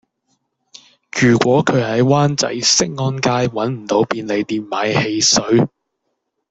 [1.21, 5.67] 如果佢喺灣仔適安街搵唔到便利店買汽水